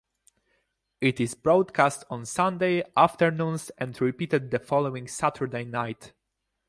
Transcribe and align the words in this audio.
It 0.99 1.19
is 1.19 1.35
broadcast 1.35 2.05
on 2.09 2.25
Sunday 2.25 2.83
afternoons 2.97 3.69
and 3.77 4.01
repeated 4.01 4.49
the 4.49 4.57
following 4.57 5.07
Saturday 5.07 5.63
night. 5.63 6.13